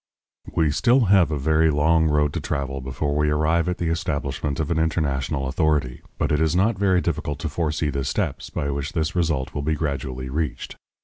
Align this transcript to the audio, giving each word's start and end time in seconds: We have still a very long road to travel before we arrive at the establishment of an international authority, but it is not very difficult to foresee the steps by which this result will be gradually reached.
We 0.55 0.65
have 0.65 0.75
still 0.75 1.07
a 1.11 1.25
very 1.37 1.69
long 1.69 2.07
road 2.07 2.33
to 2.33 2.39
travel 2.41 2.81
before 2.81 3.15
we 3.15 3.29
arrive 3.29 3.69
at 3.69 3.77
the 3.77 3.89
establishment 3.91 4.59
of 4.59 4.71
an 4.71 4.79
international 4.79 5.47
authority, 5.47 6.01
but 6.17 6.31
it 6.31 6.41
is 6.41 6.55
not 6.55 6.75
very 6.75 7.01
difficult 7.01 7.37
to 7.37 7.49
foresee 7.49 7.91
the 7.91 8.03
steps 8.03 8.49
by 8.49 8.71
which 8.71 8.93
this 8.93 9.15
result 9.15 9.53
will 9.53 9.61
be 9.61 9.75
gradually 9.75 10.27
reached. 10.27 10.75